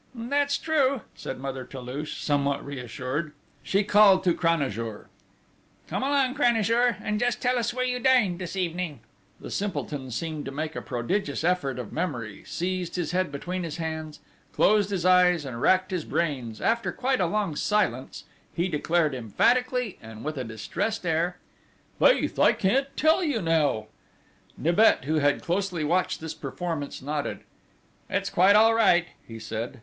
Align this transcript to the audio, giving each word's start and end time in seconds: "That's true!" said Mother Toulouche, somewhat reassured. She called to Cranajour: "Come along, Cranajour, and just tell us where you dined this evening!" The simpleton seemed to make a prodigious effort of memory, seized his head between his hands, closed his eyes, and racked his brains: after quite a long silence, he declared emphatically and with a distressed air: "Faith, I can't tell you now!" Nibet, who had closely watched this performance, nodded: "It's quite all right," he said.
"That's 0.15 0.57
true!" 0.57 1.01
said 1.13 1.37
Mother 1.37 1.63
Toulouche, 1.63 2.17
somewhat 2.19 2.65
reassured. 2.65 3.33
She 3.61 3.83
called 3.83 4.23
to 4.23 4.33
Cranajour: 4.33 5.09
"Come 5.85 6.01
along, 6.01 6.33
Cranajour, 6.33 6.97
and 7.03 7.19
just 7.19 7.39
tell 7.39 7.59
us 7.59 7.71
where 7.71 7.85
you 7.85 7.99
dined 7.99 8.39
this 8.39 8.55
evening!" 8.55 9.01
The 9.39 9.51
simpleton 9.51 10.09
seemed 10.09 10.45
to 10.45 10.51
make 10.51 10.75
a 10.75 10.81
prodigious 10.81 11.43
effort 11.43 11.77
of 11.77 11.93
memory, 11.93 12.43
seized 12.47 12.95
his 12.95 13.11
head 13.11 13.31
between 13.31 13.61
his 13.61 13.77
hands, 13.77 14.19
closed 14.53 14.89
his 14.89 15.05
eyes, 15.05 15.45
and 15.45 15.61
racked 15.61 15.91
his 15.91 16.03
brains: 16.03 16.61
after 16.61 16.91
quite 16.91 17.21
a 17.21 17.27
long 17.27 17.55
silence, 17.55 18.23
he 18.55 18.67
declared 18.67 19.13
emphatically 19.13 19.99
and 20.01 20.23
with 20.25 20.35
a 20.35 20.43
distressed 20.43 21.05
air: 21.05 21.37
"Faith, 21.99 22.39
I 22.39 22.53
can't 22.53 22.87
tell 22.97 23.23
you 23.23 23.39
now!" 23.39 23.85
Nibet, 24.57 25.03
who 25.05 25.19
had 25.19 25.43
closely 25.43 25.83
watched 25.83 26.21
this 26.21 26.33
performance, 26.33 27.03
nodded: 27.03 27.41
"It's 28.09 28.31
quite 28.31 28.55
all 28.55 28.73
right," 28.73 29.05
he 29.27 29.37
said. 29.37 29.79